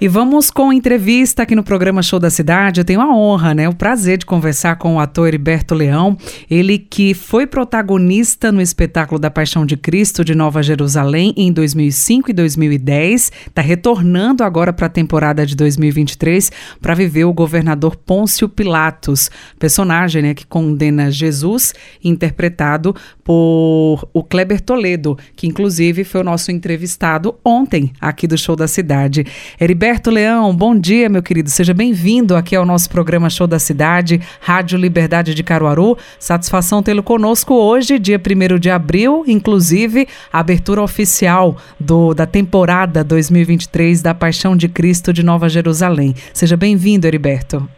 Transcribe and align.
E 0.00 0.08
vamos 0.08 0.50
com 0.50 0.72
entrevista 0.72 1.42
aqui 1.42 1.54
no 1.54 1.62
programa 1.62 2.02
Show 2.02 2.18
da 2.18 2.30
Cidade. 2.30 2.80
Eu 2.80 2.84
tenho 2.84 3.00
a 3.00 3.14
honra, 3.14 3.54
né, 3.54 3.68
o 3.68 3.74
prazer 3.74 4.16
de 4.18 4.26
conversar 4.26 4.76
com 4.76 4.96
o 4.96 4.98
ator 4.98 5.28
Heriberto 5.28 5.74
Leão, 5.74 6.16
ele 6.50 6.78
que 6.78 7.12
foi 7.12 7.46
protagonista 7.46 8.50
no 8.50 8.60
espetáculo 8.60 9.20
da 9.20 9.30
Paixão 9.30 9.66
de 9.66 9.76
Cristo 9.76 10.24
de 10.24 10.34
Nova 10.34 10.62
Jerusalém 10.62 11.34
em 11.36 11.52
2005 11.52 12.30
e 12.30 12.32
2010, 12.32 13.30
está 13.46 13.60
retornando 13.60 14.42
agora 14.42 14.72
para 14.72 14.86
a 14.86 14.90
temporada 14.90 15.44
de 15.46 15.54
2023 15.54 16.50
para 16.80 16.94
viver 16.94 17.26
o 17.26 17.32
governador 17.32 17.94
Pôncio 17.94 18.48
Pilatos, 18.48 19.30
personagem, 19.58 20.22
né, 20.22 20.34
que 20.34 20.46
condena 20.46 21.10
Jesus, 21.10 21.74
interpretado 22.02 22.96
por 23.24 24.08
o 24.12 24.22
Kleber 24.22 24.60
Toledo, 24.60 25.16
que 25.36 25.46
inclusive 25.46 26.04
foi 26.04 26.20
o 26.20 26.24
nosso 26.24 26.50
entrevistado 26.50 27.34
ontem 27.44 27.92
aqui 28.00 28.26
do 28.26 28.36
Show 28.36 28.56
da 28.56 28.66
Cidade. 28.66 29.24
Heriberto 29.60 30.10
Leão, 30.10 30.54
bom 30.54 30.78
dia, 30.78 31.08
meu 31.08 31.22
querido. 31.22 31.50
Seja 31.50 31.72
bem-vindo 31.74 32.36
aqui 32.36 32.56
ao 32.56 32.66
nosso 32.66 32.88
programa 32.90 33.30
Show 33.30 33.46
da 33.46 33.58
Cidade, 33.58 34.20
Rádio 34.40 34.78
Liberdade 34.78 35.34
de 35.34 35.42
Caruaru. 35.42 35.96
Satisfação 36.18 36.82
tê-lo 36.82 37.02
conosco 37.02 37.54
hoje, 37.54 37.98
dia 37.98 38.20
1 38.20 38.58
de 38.58 38.70
abril, 38.70 39.24
inclusive 39.26 40.08
abertura 40.32 40.82
oficial 40.82 41.56
do, 41.78 42.14
da 42.14 42.26
temporada 42.26 43.04
2023 43.04 44.02
da 44.02 44.14
Paixão 44.14 44.56
de 44.56 44.68
Cristo 44.68 45.12
de 45.12 45.22
Nova 45.22 45.48
Jerusalém. 45.48 46.14
Seja 46.32 46.56
bem-vindo, 46.56 47.06
Heriberto. 47.06 47.68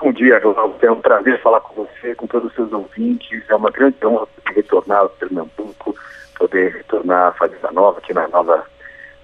Bom 0.00 0.12
dia, 0.12 0.38
Ronaldo. 0.38 0.76
É 0.80 0.90
um 0.92 1.00
prazer 1.00 1.40
falar 1.40 1.60
com 1.60 1.84
você, 1.84 2.14
com 2.14 2.28
todos 2.28 2.50
os 2.50 2.54
seus 2.54 2.72
ouvintes. 2.72 3.42
É 3.48 3.54
uma 3.56 3.68
grande 3.68 3.96
honra 4.06 4.28
poder 4.28 4.54
retornar 4.54 4.98
ao 4.98 5.08
Pernambuco, 5.08 5.96
poder 6.38 6.72
retornar 6.72 7.28
à 7.28 7.32
Fazenda 7.32 7.72
Nova, 7.72 7.98
aqui 7.98 8.14
na 8.14 8.28
Nova 8.28 8.64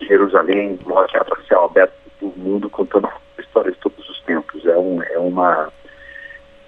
Jerusalém, 0.00 0.76
um 0.84 1.06
teatro 1.06 1.40
céu 1.46 1.64
aberto 1.66 1.94
do 2.20 2.26
mundo, 2.36 2.68
contando 2.68 3.06
a 3.06 3.40
história 3.40 3.70
de 3.70 3.78
todos 3.78 4.08
os 4.08 4.20
tempos. 4.22 4.66
É, 4.66 4.76
um, 4.76 5.00
é, 5.00 5.16
uma, 5.16 5.72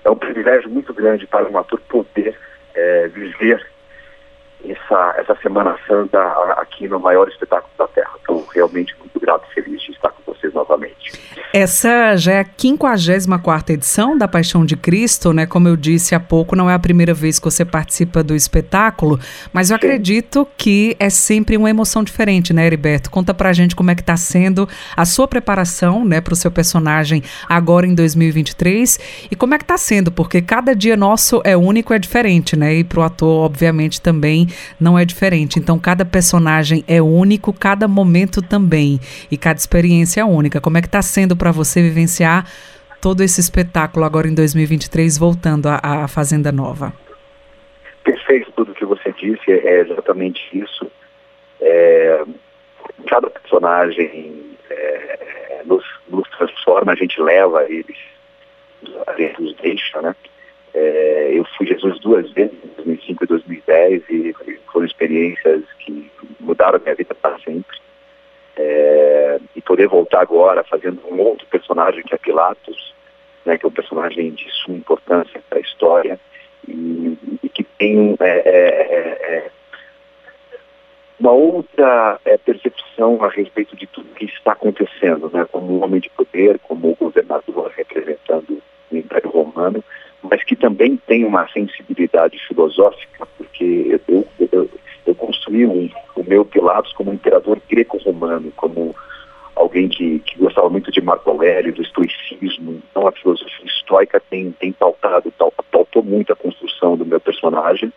é 0.05 0.11
um 0.11 0.17
privilégio 0.17 0.71
muito 0.71 0.95
grande 0.95 1.27
para 1.27 1.49
um 1.49 1.59
ator 1.59 1.81
poder 1.89 2.39
é, 2.77 3.09
viver 3.09 3.67
essa, 4.65 5.15
essa 5.19 5.35
Semana 5.43 5.77
Santa 5.85 6.23
aqui 6.53 6.87
no 6.87 7.01
maior 7.01 7.29
espetáculo 7.29 7.73
da 7.77 7.89
Terra. 7.89 8.13
Estou 8.19 8.47
realmente 8.55 8.97
muito 9.01 9.19
grato 9.19 9.49
e 9.51 9.55
feliz 9.55 9.83
de 9.83 9.91
estar 9.91 10.11
com 10.11 10.33
vocês 10.33 10.55
novamente. 10.55 11.13
Essa 11.53 12.17
já 12.17 12.33
é 12.33 12.41
a 12.41 12.47
54 12.57 13.75
edição 13.75 14.19
da 14.19 14.29
Paixão 14.29 14.67
de 14.67 14.77
Cristo, 14.77 15.33
né? 15.33 15.47
Como 15.47 15.67
eu 15.69 15.77
disse 15.77 16.15
há 16.15 16.21
pouco, 16.21 16.55
não 16.55 16.69
é 16.69 16.75
a 16.75 16.79
primeira 16.79 17.15
vez 17.15 17.39
que 17.39 17.45
você 17.45 17.65
participa 17.65 18.23
do 18.23 18.35
espetáculo, 18.35 19.19
mas 19.53 19.71
eu 19.71 19.75
Sim. 19.75 19.77
acredito 19.87 20.47
que 20.59 20.95
é 20.99 21.09
sempre 21.09 21.57
uma 21.57 21.71
emoção 21.71 22.03
diferente, 22.05 22.53
né, 22.53 22.67
Heriberto? 22.67 23.11
Conta 23.11 23.33
pra 23.33 23.53
gente 23.53 23.75
como 23.75 23.91
é 23.91 23.95
que 23.95 24.03
tá 24.03 24.17
sendo 24.17 24.69
a 24.95 25.05
sua 25.05 25.27
preparação, 25.27 26.05
né, 26.05 26.21
pro 26.21 26.37
seu 26.37 26.51
personagem 26.51 27.23
agora 27.49 27.87
em 27.87 27.95
2023 27.95 28.99
e 29.31 29.37
como 29.37 29.55
é 29.55 29.59
que 29.59 29.65
tá 29.65 29.79
sendo, 29.79 30.13
porque 30.13 30.43
cada 30.43 30.75
dia 30.75 30.97
nosso 30.97 31.41
é 31.45 31.57
único, 31.57 31.95
é 31.95 31.99
diferente, 31.99 32.57
né? 32.57 32.75
E 32.75 32.85
pro 32.85 33.03
ator, 33.03 33.45
obviamente, 33.45 34.01
também 34.01 34.49
não 34.79 34.99
é 34.99 35.05
diferente. 35.05 35.59
Então, 35.59 35.79
cada 35.79 36.05
personagem 36.05 36.85
é 36.87 37.01
único, 37.01 37.53
cada 37.53 37.89
momento 37.89 38.43
também 38.43 39.01
e 39.31 39.37
cada 39.37 39.59
experiência 39.59 40.21
é 40.21 40.25
única. 40.25 40.61
Como 40.61 40.77
é 40.77 40.83
que 40.83 40.89
está 40.89 41.01
sendo 41.01 41.36
para 41.37 41.53
você 41.53 41.83
vivenciar 41.83 42.47
todo 43.01 43.23
esse 43.23 43.41
espetáculo 43.41 44.05
agora 44.05 44.27
em 44.27 44.35
2023, 44.35 45.19
voltando 45.19 45.67
à, 45.67 46.09
Fazenda 46.09 46.51
Nova? 46.51 46.93
Perfeito, 48.03 48.51
tudo 48.57 48.75
que 48.75 48.85
você 48.85 49.13
disse 49.13 49.51
é 49.51 49.81
exatamente 49.81 50.41
isso. 50.53 50.91
É, 51.61 52.25
cada 53.09 53.31
personagem 53.31 54.57
é, 54.71 55.63
nos, 55.65 55.85
nos, 56.09 56.29
transforma, 56.31 56.93
a 56.93 56.97
gente 56.97 57.21
leva 57.21 57.65
eles, 57.65 57.97
a 59.07 59.13
gente 59.15 59.43
os 59.43 59.55
deixa, 59.57 60.01
né? 60.03 60.15
É, 60.75 61.31
eu 61.33 61.45
fui 61.57 61.67
Jesus 61.67 61.99
duas 62.01 62.31
vezes, 62.33 62.55
em 62.63 62.69
2005 62.77 63.25
e 63.25 63.27
2010, 63.27 64.03
e 64.11 64.35
foram 64.71 64.87
experiências 64.87 65.63
que 65.79 66.11
mudaram 66.39 66.77
a 66.77 66.81
minha 66.81 66.95
vida 66.95 67.15
para 67.15 67.39
sempre. 67.39 67.86
É, 68.59 69.39
e 69.55 69.61
poder 69.61 69.87
voltar 69.87 70.23
agora 70.23 70.65
fazendo 70.65 71.01
um 71.11 71.21
outro 71.21 71.47
personagem 71.49 72.03
que 72.03 72.15
é 72.15 72.19
Pilatos, 72.19 72.95
né, 73.45 73.59
que 73.59 73.67
é 73.67 73.69
um 73.69 73.73
personagem 73.73 74.31
de 74.31 74.51
suma 74.51 74.79
importância 74.79 75.43
para 75.49 75.59
a 75.59 75.61
história 75.61 76.19
e, 76.67 77.19
e 77.43 77.49
que 77.51 77.63
tem 77.63 78.17
é, 78.19 78.29
é, 78.29 79.37
é 79.37 79.51
uma 81.19 81.33
outra 81.33 82.21
é, 82.25 82.37
percepção 82.37 83.23
a 83.25 83.29
respeito 83.29 83.75
de 83.75 83.87
tudo 83.87 84.15
que 84.15 84.27
está 84.27 84.53
acontecendo, 84.53 85.31
né, 85.33 85.47
como 85.51 85.73
um 85.73 85.83
homem 85.83 86.01
de 86.01 86.11
poder, 86.11 86.59
como 86.61 86.95
governador 86.95 87.73
representando 87.75 88.63
o 88.91 88.97
Império 88.97 89.31
Romano, 89.31 89.83
mas 90.23 90.45
que 90.45 90.55
também 90.55 90.97
tem 91.07 91.25
uma 91.25 91.49
sensibilidade 91.49 92.39
filosófica, 92.47 93.27
porque 93.39 93.99
eu, 94.09 94.27
eu, 94.53 94.71
eu 95.07 95.15
construí 95.15 95.67
um, 95.67 95.91
o 96.15 96.25
meu 96.25 96.45
Pilatos 96.45 96.93
como 96.93 97.11
um 97.11 97.15
imperador 97.15 97.61
como 98.57 98.95
alguém 99.55 99.89
que, 99.89 100.19
que, 100.21 100.39
gostava 100.39 100.69
muito 100.69 100.93
de 100.93 101.01
Marco 101.01 101.31
Aurélio, 101.31 101.73
do 101.73 101.83
estoicismo. 101.83 102.83
Então 102.91 103.07
a 103.09 103.13
filosofia 103.13 103.67
estoica 103.67 104.21
tem, 104.31 104.53
tem 104.53 104.73
pautado, 104.73 105.33
pautou 105.71 106.03
muito 106.03 106.33
a 106.33 106.37
construção 106.37 106.97
do 106.97 107.07
meu 107.07 107.19
personagem. 107.19 107.93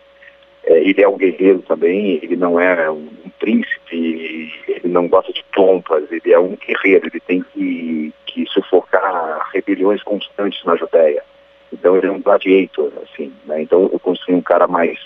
É, 0.63 0.79
ele 0.81 1.01
é 1.01 1.07
um 1.07 1.17
guerreiro 1.17 1.59
também, 1.59 2.19
ele 2.21 2.35
não 2.35 2.59
é 2.59 2.89
um, 2.89 3.09
um, 3.25 3.29
príncipe, 3.39 4.51
ele 4.67 4.87
não 4.87 5.07
gosta 5.07 5.31
de 5.31 5.43
pompas, 5.53 6.11
ele 6.11 6.31
é 6.31 6.39
um 6.39 6.55
guerreiro, 6.55 7.07
ele 7.07 7.19
tem 7.19 7.41
que, 7.41 8.13
que 8.25 8.45
sufocar 8.47 9.49
rebeliões 9.53 10.01
constantes 10.03 10.63
na 10.63 10.75
Judéia. 10.75 11.23
Então 11.71 11.95
ele 11.95 12.07
é 12.07 12.11
um 12.11 12.21
gladiator, 12.21 12.91
assim, 13.03 13.33
né? 13.45 13.61
Então 13.61 13.89
eu 13.91 13.99
construí 13.99 14.35
um 14.35 14.41
cara 14.41 14.67
mais, 14.67 14.99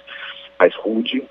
mais 0.59 0.73
rude, 0.75 1.23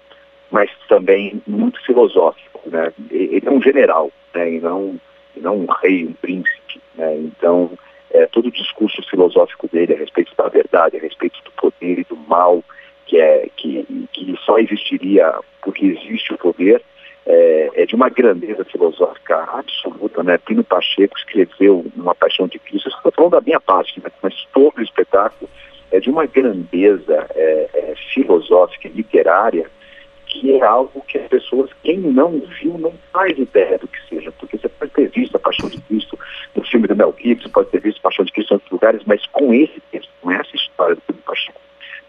mas 0.53 0.71
também 0.89 1.43
muito 1.47 1.83
filosófico, 1.85 2.61
né? 2.67 2.93
Ele 3.11 3.43
é 3.45 3.51
um 3.51 3.61
general, 3.61 4.13
né? 4.35 4.53
E 4.53 4.61
não, 4.61 5.01
não 5.37 5.57
um 5.57 5.67
rei, 5.67 6.07
um 6.07 6.13
príncipe, 6.13 6.81
né? 6.95 7.17
Então 7.17 7.71
é, 8.13 8.27
todo 8.27 8.47
o 8.47 8.53
discurso 8.53 9.03
filosófico 9.09 9.69
dele 9.73 9.95
a 9.95 9.99
respeito 9.99 10.33
da 10.37 10.49
verdade, 10.49 10.99
a 10.99 11.01
respeito 11.01 11.43
do 11.43 11.51
poder 11.53 11.99
e 11.99 12.05
do 12.05 12.17
mal, 12.17 12.63
que 13.07 13.19
é 13.19 13.49
que, 13.57 14.07
que 14.13 14.39
só 14.45 14.59
existiria 14.59 15.35
porque 15.63 15.87
existe 15.87 16.35
o 16.35 16.39
poder, 16.39 16.83
é, 17.25 17.71
é, 17.75 17.87
de 17.87 17.95
uma 17.95 18.09
grandeza 18.09 18.65
filosófica 18.65 19.49
absoluta, 19.55 20.23
né? 20.23 20.39
Pino 20.39 20.63
Pacheco 20.63 21.17
escreveu 21.17 21.87
Uma 21.97 22.15
Paixão 22.15 22.47
de 22.47 22.59
Cristo, 22.59 22.89
estou 22.89 23.13
falando 23.13 23.33
da 23.33 23.41
minha 23.41 23.61
parte, 23.61 24.01
né? 24.03 24.11
mas 24.21 24.35
todo 24.53 24.79
o 24.79 24.83
espetáculo 24.83 25.49
é 25.91 26.01
de 26.01 26.11
uma 26.11 26.27
grandeza 26.27 27.27
é, 27.35 27.69
é, 27.73 27.95
filosófica 28.13 28.89
e 28.89 28.91
literária 28.91 29.71
que 30.33 30.57
é 30.57 30.63
algo 30.63 31.05
que 31.07 31.19
as 31.19 31.29
pessoas, 31.29 31.71
quem 31.83 31.99
não 31.99 32.41
viu, 32.41 32.79
não 32.79 32.95
faz 33.13 33.39
ideia 33.39 33.79
do 33.79 33.87
que 33.87 33.99
seja, 34.09 34.33
porque 34.33 34.57
você 34.57 34.69
pode 34.69 34.91
ter 34.93 35.11
visto 35.11 35.37
a 35.37 35.39
Paixão 35.39 35.69
de 35.69 35.79
Cristo 35.83 36.19
no 36.57 36.65
filme 36.65 36.89
do 36.89 36.97
Mel 36.97 37.15
Gibson, 37.19 37.51
pode 37.51 37.69
ter 37.69 37.81
visto 37.81 37.99
a 37.99 38.03
Paixão 38.03 38.25
de 38.25 38.33
Cristo 38.33 38.53
em 38.53 38.55
outros 38.55 38.73
lugares, 38.73 39.03
mas 39.05 39.27
com 39.27 39.53
esse 39.53 39.79
texto, 39.91 40.11
com 40.23 40.31
essa 40.31 40.57
história 40.57 40.97
do 41.07 41.15
Pacheco, 41.15 41.61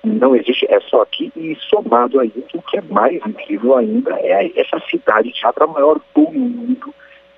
não 0.03 0.36
existe, 0.36 0.65
é 0.69 0.80
só 0.81 1.01
aqui 1.01 1.31
e 1.36 1.56
somado 1.69 2.19
a 2.19 2.25
isso, 2.25 2.47
o 2.53 2.62
que 2.62 2.77
é 2.77 2.81
mais 2.81 3.15
incrível 3.25 3.75
ainda 3.75 4.18
é 4.19 4.51
essa 4.56 4.80
cidade 4.89 5.30
de 5.30 5.36
teatro 5.36 5.68
maior 5.69 6.00
do 6.15 6.31
mundo. 6.31 6.94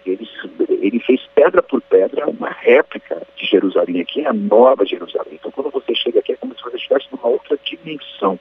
Ele, 0.06 0.28
ele 0.70 1.00
fez 1.00 1.22
pedra 1.34 1.64
por 1.64 1.82
pedra 1.82 2.28
uma 2.28 2.50
réplica 2.50 3.22
de 3.36 3.46
Jerusalém 3.46 4.02
aqui, 4.02 4.22
é 4.22 4.28
a 4.28 4.34
nova 4.34 4.86
Jerusalém. 4.86 5.34
Então 5.34 5.52
quando 5.52 5.72
você 5.72 5.96
chega 5.96 6.20
aqui 6.20 6.34
é 6.34 6.38
como 6.38 6.56
se 6.56 6.64
você 6.64 6.78
estivesse 6.78 7.08
numa 7.12 7.28
outra 7.28 7.58
dimensão. 7.64 8.40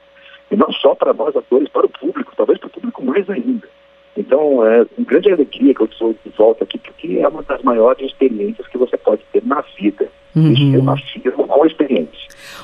E 0.49 0.55
não 0.55 0.71
só 0.71 0.93
para 0.93 1.13
nós 1.13 1.35
atores, 1.35 1.69
para 1.69 1.85
o 1.85 1.89
público, 1.89 2.33
talvez 2.35 2.59
para 2.59 2.67
o 2.67 2.71
público 2.71 3.03
mais 3.03 3.29
ainda. 3.29 3.67
Então 4.15 4.63
é 4.75 4.87
uma 4.97 5.05
grande 5.05 5.31
alegria 5.31 5.73
que 5.73 5.81
eu 5.81 5.85
estou 5.85 6.13
de 6.13 6.31
volta 6.37 6.63
aqui, 6.63 6.77
porque 6.77 7.19
é 7.19 7.27
uma 7.27 7.43
das 7.43 7.61
maiores 7.63 8.05
experiências 8.05 8.67
que 8.67 8.77
você 8.77 8.97
pode 8.97 9.21
ter 9.31 9.43
na 9.45 9.61
vida. 9.77 10.07
Uhum. 10.35 10.51
Isso 10.51 10.75
é 10.75 10.79
uma, 10.79 10.95
uma 11.55 11.67
experiência. 11.67 12.14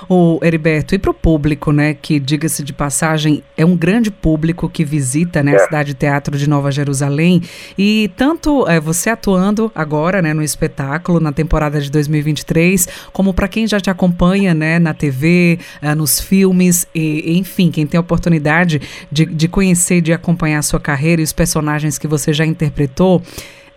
O 0.10 0.40
Heriberto, 0.42 0.96
e 0.96 1.00
para 1.00 1.12
o 1.12 1.14
público, 1.14 1.72
né, 1.72 1.94
que 1.94 2.20
diga-se 2.20 2.64
de 2.64 2.74
passagem, 2.74 3.44
é 3.56 3.66
um 3.66 3.76
grande 3.76 4.12
público 4.12 4.70
que 4.70 4.84
visita 4.84 5.42
né, 5.44 5.54
a 5.54 5.56
é. 5.56 5.60
Cidade 5.60 5.94
Teatro 5.94 6.38
de 6.38 6.50
Nova 6.50 6.72
Jerusalém 6.72 7.42
e 7.78 8.12
tanto 8.16 8.68
é, 8.68 8.80
você 8.80 9.10
atuando 9.10 9.72
agora 9.74 10.22
né, 10.22 10.34
no 10.34 10.44
espetáculo 10.44 11.20
na 11.20 11.32
temporada 11.32 11.80
de 11.80 11.90
2023, 11.90 12.88
como 13.14 13.34
para 13.34 13.48
quem 13.48 13.68
já 13.68 13.80
te 13.80 13.90
acompanha 13.90 14.54
né, 14.54 14.80
na 14.80 14.94
TV, 14.94 15.60
é, 15.82 15.94
nos 15.96 16.20
filmes, 16.20 16.88
e, 16.94 17.38
enfim, 17.38 17.72
quem 17.72 17.86
tem 17.86 17.98
a 17.98 18.02
oportunidade 18.02 18.82
de, 19.12 19.26
de 19.26 19.48
conhecer, 19.48 20.02
de 20.02 20.14
acompanhar 20.14 20.60
a 20.60 20.64
sua 20.64 20.80
carreira 20.80 21.22
e 21.22 21.24
os 21.24 21.34
personagens 21.34 21.98
que 21.98 22.08
você 22.08 22.34
já 22.34 22.46
interpretou. 22.46 23.22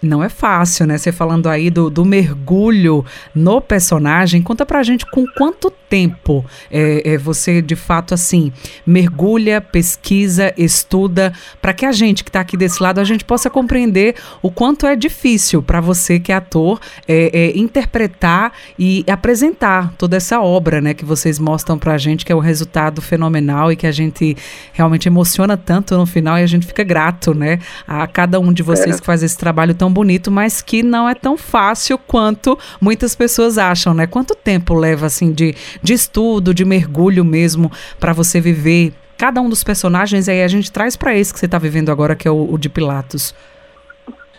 Não 0.02 0.23
é 0.23 0.29
fácil, 0.29 0.87
né? 0.87 0.99
Você 0.99 1.11
falando 1.11 1.49
aí 1.49 1.70
do, 1.70 1.88
do 1.88 2.05
mergulho 2.05 3.05
no 3.35 3.61
personagem, 3.61 4.43
conta 4.43 4.67
pra 4.67 4.82
gente 4.82 5.06
com 5.06 5.26
quanto 5.26 5.73
tempo 5.94 6.44
é, 6.73 7.12
é 7.14 7.17
você, 7.17 7.62
de 7.62 7.76
fato, 7.76 8.14
assim, 8.14 8.52
mergulha, 8.85 9.61
pesquisa, 9.61 10.52
estuda, 10.58 11.32
para 11.62 11.73
que 11.73 11.87
a 11.87 11.93
gente 11.93 12.25
que 12.25 12.31
está 12.31 12.41
aqui 12.41 12.56
desse 12.56 12.82
lado, 12.82 12.99
a 12.99 13.05
gente 13.05 13.25
possa 13.25 13.49
compreender 13.49 14.17
o 14.43 14.50
quanto 14.50 14.88
é 14.88 14.96
difícil 14.96 15.62
para 15.62 15.81
você 15.81 16.19
que 16.19 16.32
é 16.32 16.35
ator 16.35 16.81
é, 17.06 17.31
é, 17.32 17.56
interpretar 17.56 18.52
e 18.76 19.05
apresentar 19.06 19.94
toda 19.96 20.17
essa 20.17 20.41
obra, 20.41 20.81
né? 20.81 20.94
Que 20.94 21.05
vocês 21.05 21.38
mostram 21.38 21.79
pra 21.79 21.97
gente, 21.97 22.25
que 22.25 22.32
é 22.32 22.35
um 22.35 22.40
resultado 22.40 23.00
fenomenal 23.00 23.70
e 23.70 23.76
que 23.76 23.87
a 23.87 23.93
gente 23.93 24.37
realmente 24.73 25.06
emociona 25.06 25.56
tanto 25.56 25.97
no 25.97 26.06
final 26.06 26.37
e 26.38 26.43
a 26.43 26.47
gente 26.47 26.67
fica 26.67 26.82
grato, 26.82 27.32
né? 27.32 27.61
A 27.87 28.05
cada 28.08 28.40
um 28.40 28.52
de 28.52 28.64
vocês 28.64 28.97
é. 28.97 28.99
que 28.99 29.06
faz 29.06 29.23
esse 29.23 29.38
trabalho 29.38 29.75
tão 29.75 29.93
bonito, 29.93 30.29
mas 30.29 30.61
que 30.61 30.82
não 30.82 31.08
é 31.08 31.14
tão 31.14 31.37
fácil 31.37 31.97
quanto 31.99 32.58
muitas 32.81 33.14
pessoas 33.14 33.58
acham, 33.58 33.94
né? 33.94 34.08
Quanto 34.08 34.35
tempo 34.35 34.75
leva, 34.75 35.06
assim, 35.06 35.31
de, 35.31 35.55
de 35.84 35.92
estudo, 35.92 36.52
de 36.52 36.64
mergulho 36.64 37.25
mesmo, 37.25 37.70
para 38.00 38.12
você 38.12 38.40
viver 38.40 38.92
cada 39.16 39.40
um 39.40 39.48
dos 39.48 39.62
personagens? 39.62 40.28
Aí 40.28 40.42
a 40.42 40.48
gente 40.48 40.72
traz 40.72 40.96
para 40.96 41.14
esse 41.16 41.32
que 41.32 41.38
você 41.38 41.46
está 41.46 41.58
vivendo 41.58 41.90
agora, 41.90 42.16
que 42.16 42.26
é 42.26 42.31
o, 42.31 42.52
o 42.52 42.58
de 42.58 42.69
Pilatos. 42.69 43.34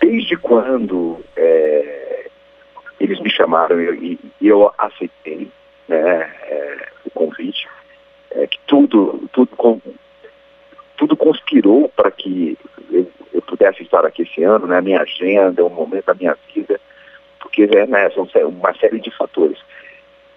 Desde 0.01 0.35
quando 0.35 1.19
é, 1.37 2.27
eles 2.99 3.21
me 3.21 3.29
chamaram 3.29 3.79
e 3.81 4.19
eu, 4.41 4.59
eu, 4.59 4.71
aceitei 4.77 5.49
né, 5.87 6.31
é, 6.43 6.89
o 7.05 7.11
convite, 7.11 7.67
é, 8.31 8.45
que 8.47 8.59
tudo, 8.67 9.29
tudo, 9.31 9.81
tudo 10.97 11.15
conspirou 11.15 11.87
para 11.95 12.11
que 12.11 12.57
eu 12.91 13.07
eu 13.35 13.41
pudesse 13.41 13.83
estar 13.83 14.05
aqui 14.05 14.21
esse 14.21 14.43
ano, 14.43 14.65
né, 14.65 14.79
minha 14.79 15.01
agenda, 15.01 15.65
um 15.65 15.69
momento 15.69 16.05
da 16.05 16.13
minha 16.13 16.37
vida, 16.53 16.79
porque 17.39 17.67
né, 17.67 18.09
são 18.11 18.27
uma 18.47 18.73
série 18.75 18.99
de 18.99 19.11
fatores. 19.11 19.57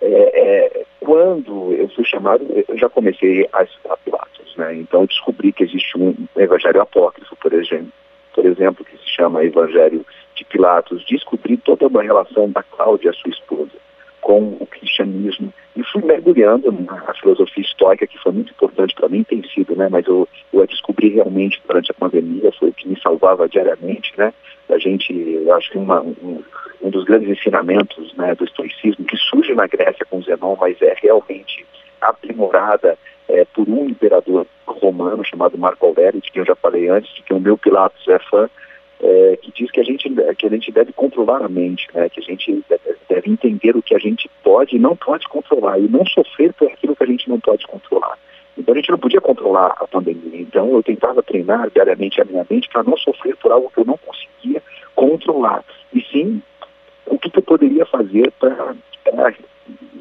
É, 0.00 0.06
é, 0.06 0.84
quando 1.00 1.72
eu 1.72 1.88
fui 1.88 2.04
chamado, 2.04 2.46
eu 2.68 2.78
já 2.78 2.88
comecei 2.88 3.48
a 3.52 3.62
estudar 3.62 3.96
Pilatos, 3.98 4.56
né? 4.56 4.74
Então 4.74 5.06
descobri 5.06 5.52
que 5.52 5.64
existe 5.64 5.98
um 5.98 6.14
evangelho 6.36 6.80
apócrifo, 6.80 7.36
por 7.36 7.52
exemplo, 7.52 7.92
por 8.34 8.46
exemplo, 8.46 8.84
que 8.84 8.96
se 8.98 9.08
chama 9.16 9.44
Evangelho 9.44 10.06
de 10.36 10.44
Pilatos. 10.44 11.04
Descobri 11.06 11.56
toda 11.56 11.88
uma 11.88 12.02
relação 12.02 12.48
da 12.50 12.62
Cláudia, 12.62 13.12
sua 13.12 13.30
esposa, 13.30 13.72
com 14.20 14.56
o 14.60 14.66
cristianismo 14.66 15.52
e 15.78 15.84
fui 15.84 16.02
mergulhando 16.02 16.72
na 16.72 17.14
filosofia 17.14 17.62
estoica, 17.62 18.06
que 18.06 18.18
foi 18.18 18.32
muito 18.32 18.50
importante 18.50 18.94
para 18.96 19.08
mim, 19.08 19.22
tem 19.22 19.42
sido, 19.48 19.76
né? 19.76 19.88
Mas 19.88 20.06
eu, 20.08 20.28
eu 20.52 20.62
a 20.62 20.66
descobri 20.66 21.08
realmente 21.08 21.62
durante 21.66 21.92
a 21.92 21.94
pandemia, 21.94 22.50
foi 22.58 22.70
o 22.70 22.72
que 22.72 22.88
me 22.88 23.00
salvava 23.00 23.48
diariamente, 23.48 24.12
né? 24.18 24.34
A 24.68 24.76
gente, 24.76 25.12
eu 25.12 25.54
acho 25.54 25.70
que 25.70 25.78
uma, 25.78 26.00
um, 26.00 26.42
um 26.82 26.90
dos 26.90 27.04
grandes 27.04 27.28
ensinamentos 27.28 28.12
né, 28.14 28.34
do 28.34 28.44
estoicismo, 28.44 29.04
que 29.04 29.16
surge 29.38 29.54
na 29.54 29.66
Grécia 29.66 30.04
com 30.10 30.20
Zenon, 30.22 30.56
mas 30.60 30.80
é 30.82 30.94
realmente 31.00 31.64
aprimorada 32.00 32.98
é, 33.28 33.44
por 33.44 33.68
um 33.68 33.88
imperador 33.88 34.46
romano 34.66 35.24
chamado 35.24 35.56
Marco 35.56 35.86
Aurélio, 35.86 36.20
de 36.20 36.30
quem 36.30 36.40
eu 36.40 36.46
já 36.46 36.56
falei 36.56 36.88
antes, 36.88 37.14
de 37.14 37.22
que 37.22 37.32
o 37.32 37.40
meu 37.40 37.56
Pilatos 37.56 38.06
é 38.08 38.18
fã, 38.18 38.48
é, 39.00 39.38
que 39.40 39.52
diz 39.52 39.70
que 39.70 39.80
a 39.80 39.84
gente 39.84 40.10
que 40.36 40.46
a 40.46 40.50
gente 40.50 40.72
deve 40.72 40.92
controlar 40.92 41.44
a 41.44 41.48
mente, 41.48 41.86
né? 41.94 42.08
que 42.08 42.18
a 42.18 42.22
gente 42.22 42.64
deve 43.08 43.30
entender 43.30 43.76
o 43.76 43.82
que 43.82 43.94
a 43.94 43.98
gente 43.98 44.28
pode 44.42 44.74
e 44.74 44.78
não 44.78 44.96
pode 44.96 45.28
controlar 45.28 45.78
e 45.78 45.88
não 45.88 46.04
sofrer 46.06 46.52
por 46.54 46.66
aquilo 46.68 46.96
que 46.96 47.04
a 47.04 47.06
gente 47.06 47.28
não 47.28 47.38
pode 47.38 47.64
controlar. 47.66 48.18
Então 48.56 48.74
a 48.74 48.76
gente 48.76 48.90
não 48.90 48.98
podia 48.98 49.20
controlar 49.20 49.76
a 49.78 49.86
pandemia. 49.86 50.40
Então 50.40 50.72
eu 50.72 50.82
tentava 50.82 51.22
treinar 51.22 51.70
diariamente 51.70 52.20
a 52.20 52.24
minha 52.24 52.44
mente 52.50 52.68
para 52.68 52.82
não 52.82 52.96
sofrer 52.96 53.36
por 53.36 53.52
algo 53.52 53.70
que 53.70 53.78
eu 53.78 53.84
não 53.84 53.98
conseguia 53.98 54.60
controlar. 54.96 55.64
E 55.92 56.00
sim, 56.10 56.42
o 57.06 57.18
que, 57.18 57.30
que 57.30 57.38
eu 57.38 57.42
poderia 57.42 57.86
fazer 57.86 58.32
para 58.38 58.74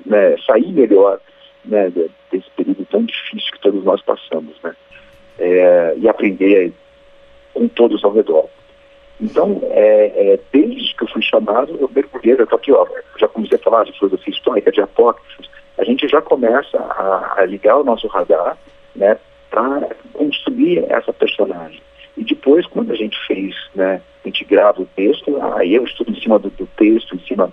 né, 0.06 0.36
sair 0.45 0.71
melhor 0.71 1.19
né, 1.65 1.92
desse 2.31 2.50
período 2.56 2.86
tão 2.86 3.04
difícil 3.04 3.51
que 3.51 3.59
todos 3.59 3.83
nós 3.83 4.01
passamos, 4.01 4.56
né? 4.63 4.75
É, 5.39 5.94
e 5.98 6.09
aprender 6.09 6.74
com 7.54 7.68
todos 7.68 8.04
ao 8.04 8.12
redor. 8.12 8.50
Então, 9.19 9.62
é, 9.71 10.33
é, 10.33 10.39
desde 10.51 10.95
que 10.95 11.04
eu 11.04 11.07
fui 11.07 11.21
chamado, 11.21 11.75
eu 11.80 11.89
mergulhei, 11.94 12.36
eu 12.38 12.48
aqui, 12.56 12.71
ó, 12.71 12.88
já 13.18 13.27
comecei 13.27 13.57
a 13.57 13.62
falar 13.62 13.83
de 13.83 13.98
filosofia 13.98 14.33
histórica, 14.33 14.71
de 14.71 14.81
apócrifos, 14.81 15.50
a 15.77 15.83
gente 15.83 16.07
já 16.07 16.21
começa 16.21 16.77
a, 16.77 17.36
a 17.42 17.45
ligar 17.45 17.77
o 17.77 17.83
nosso 17.83 18.07
radar, 18.07 18.57
né, 18.95 19.18
para 19.50 19.89
construir 20.13 20.86
essa 20.89 21.13
personagem. 21.13 21.81
E 22.15 22.24
depois, 22.24 22.65
quando 22.68 22.92
a 22.92 22.95
gente 22.95 23.18
fez, 23.27 23.56
né, 23.75 24.01
a 24.24 24.27
gente 24.27 24.44
grava 24.44 24.81
o 24.81 24.89
texto, 24.95 25.39
aí 25.53 25.75
eu 25.75 25.83
estudo 25.83 26.12
em 26.12 26.19
cima 26.19 26.39
do, 26.39 26.50
do 26.50 26.68
texto, 26.77 27.15
em 27.15 27.19
cima 27.19 27.51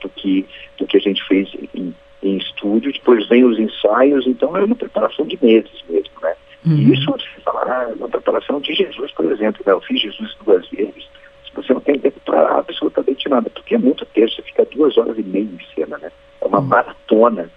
do 0.00 0.08
que, 0.08 0.46
do 0.78 0.86
que 0.86 0.96
a 0.96 1.00
gente 1.00 1.22
fez 1.26 1.48
em, 1.74 1.94
em 2.22 2.36
estúdio, 2.36 2.92
depois 2.92 3.28
vem 3.28 3.44
os 3.44 3.58
ensaios, 3.58 4.26
então 4.26 4.56
é 4.56 4.64
uma 4.64 4.76
preparação 4.76 5.26
de 5.26 5.38
meses 5.42 5.84
mesmo, 5.88 6.10
né. 6.22 6.34
Uhum. 6.66 6.76
E 6.78 6.94
isso, 6.94 7.10
você 7.10 7.26
falar, 7.44 7.94
na 7.96 8.08
preparação 8.08 8.60
de 8.60 8.74
Jesus, 8.74 9.12
por 9.12 9.24
exemplo, 9.26 9.62
né? 9.64 9.72
eu 9.72 9.80
fiz 9.80 10.00
Jesus 10.00 10.36
duas 10.44 10.68
vezes, 10.68 11.08
você 11.56 11.72
não 11.72 11.80
tem 11.80 11.98
tempo 11.98 12.20
para 12.24 12.58
absolutamente 12.58 13.28
nada, 13.28 13.48
porque 13.50 13.74
é 13.74 13.78
muito 13.78 14.04
texto, 14.06 14.36
você 14.36 14.42
fica 14.42 14.64
duas 14.66 14.96
horas 14.98 15.18
e 15.18 15.22
meia 15.22 15.44
em 15.44 15.58
cena, 15.74 15.96
né? 15.98 16.12
É 16.40 16.44
uma 16.44 16.60
uhum. 16.60 16.66
maratona 16.66 17.50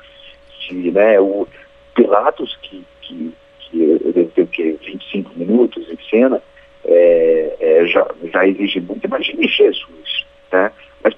de, 0.68 0.92
né, 0.92 1.20
o 1.20 1.48
Pilatos, 1.96 2.58
que, 2.62 2.84
que, 3.02 3.34
que 3.60 3.82
eu 3.82 4.14
devo 4.14 4.30
ter 4.32 4.42
o 4.44 4.48
quê, 4.48 4.78
25 4.86 5.32
minutos 5.36 5.86
em 5.90 5.98
cena, 6.10 6.42
é, 6.86 7.56
é, 7.60 7.86
já, 7.88 8.08
já 8.32 8.48
exige 8.48 8.80
muito, 8.80 9.06
imagine 9.06 9.48
Jesus, 9.48 9.99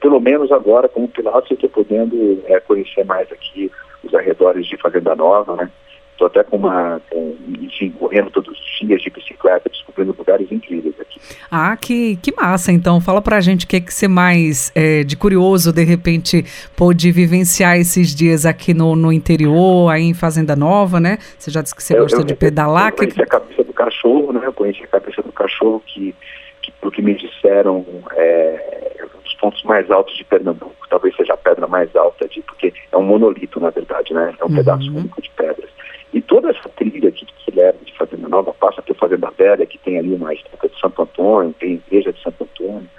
pelo 0.02 0.20
menos 0.20 0.52
agora, 0.52 0.90
como 0.90 1.08
Pilatos, 1.08 1.52
eu 1.52 1.56
estou 1.56 1.70
podendo 1.70 2.42
é, 2.48 2.60
conhecer 2.60 3.06
mais 3.06 3.32
aqui 3.32 3.72
os 4.04 4.14
arredores 4.14 4.66
de 4.66 4.76
Fazenda 4.78 5.16
Nova, 5.16 5.56
né? 5.56 5.70
Estou 6.12 6.28
até 6.28 6.44
com 6.44 6.58
uma, 6.58 7.00
com, 7.10 7.36
enfim, 7.62 7.92
correndo 7.92 8.30
todos 8.32 8.52
os 8.52 8.80
dias 8.80 9.02
de 9.02 9.10
bicicleta, 9.10 9.70
descobrindo 9.70 10.16
lugares 10.18 10.52
incríveis 10.52 10.96
aqui. 11.00 11.20
Ah, 11.50 11.78
que, 11.78 12.16
que 12.18 12.34
massa! 12.36 12.72
Então, 12.72 13.00
fala 13.00 13.22
pra 13.22 13.40
gente 13.42 13.66
o 13.66 13.68
que, 13.68 13.78
é 13.78 13.80
que 13.80 13.94
você 13.94 14.08
mais 14.08 14.72
é, 14.76 15.04
de 15.04 15.16
curioso, 15.16 15.72
de 15.72 15.84
repente, 15.84 16.44
pôde 16.76 17.12
vivenciar 17.12 17.78
esses 17.78 18.14
dias 18.14 18.46
aqui 18.46 18.74
no, 18.74 18.96
no 18.96 19.12
interior, 19.12 19.90
aí 19.90 20.04
em 20.04 20.14
Fazenda 20.14 20.56
Nova, 20.56 21.00
né? 21.00 21.18
Você 21.38 21.52
já 21.52 21.62
disse 21.62 21.76
que 21.76 21.84
você 21.84 21.96
eu, 21.96 22.02
gosta 22.02 22.22
eu, 22.22 22.24
de 22.24 22.36
pedalar. 22.36 22.90
Eu 22.90 22.98
conheci 22.98 23.16
que... 23.16 23.24
a 23.24 23.28
cabeça 23.28 23.64
do 23.64 23.74
cachorro, 23.74 24.34
né? 24.34 24.42
Eu 24.44 24.54
conheci 24.54 24.84
a 24.84 24.88
cabeça 24.88 25.22
do 25.22 25.32
cachorro 25.32 25.82
que, 25.86 26.16
que 26.62 26.72
pelo 26.72 26.92
que 26.92 27.02
me 27.02 27.16
disseram, 27.16 27.86
é, 28.16 29.01
pontos 29.42 29.64
mais 29.64 29.90
altos 29.90 30.16
de 30.16 30.24
Pernambuco, 30.24 30.88
talvez 30.88 31.16
seja 31.16 31.34
a 31.34 31.38
pedra 31.38 31.66
mais 31.66 31.94
alta, 31.96 32.28
de, 32.28 32.42
porque 32.44 32.72
é 32.92 32.98
um 32.98 33.04
monolito, 33.04 33.60
na 33.60 33.72
verdade, 33.72 34.14
né? 34.14 34.36
É 34.40 34.46
um 34.46 34.48
uhum. 34.48 34.56
pedaço 34.56 34.96
único 34.96 35.20
de 35.20 35.30
pedras. 35.32 35.70
E 36.14 36.22
toda 36.22 36.52
essa 36.52 36.70
trilha 36.70 37.10
aqui 37.10 37.26
que 37.26 37.52
leva 37.52 37.78
de 37.84 37.98
Fazenda 37.98 38.30
Nova 38.30 38.54
passa 38.54 38.82
por 38.84 38.96
Fazenda 38.96 39.32
Velha, 39.36 39.66
que 39.66 39.80
tem 39.80 39.98
ali 39.98 40.14
uma 40.14 40.32
estátua 40.34 40.70
de 40.70 40.80
Santo 40.80 41.02
Antônio, 41.02 41.56
tem 41.60 41.72
a 41.72 41.74
igreja 41.74 42.14
de 42.14 42.22
Santo 42.22 42.44
Antônio. 42.44 42.90